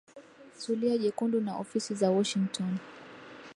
Zulia 0.59 0.95
Jekundu 0.97 1.41
na 1.41 1.57
Ofisi 1.57 1.95
za 1.95 2.11
Washington 2.11 2.77